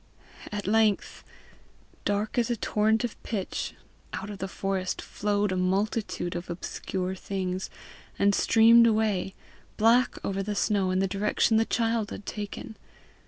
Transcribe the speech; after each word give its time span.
At 0.51 0.65
length, 0.65 1.23
dark 2.05 2.39
as 2.39 2.49
a 2.49 2.55
torrent 2.55 3.03
of 3.03 3.21
pitch, 3.21 3.75
out 4.13 4.31
of 4.31 4.39
the 4.39 4.47
forest 4.47 4.99
flowed 4.99 5.51
a 5.51 5.55
multitude 5.55 6.35
of 6.35 6.49
obscure 6.49 7.13
things, 7.13 7.69
and 8.17 8.33
streamed 8.33 8.87
away, 8.87 9.35
black 9.77 10.17
over 10.25 10.41
the 10.41 10.55
snow, 10.55 10.89
in 10.89 10.97
the 10.97 11.07
direction 11.07 11.57
the 11.57 11.65
child 11.65 12.09
had 12.09 12.25
taken. 12.25 12.77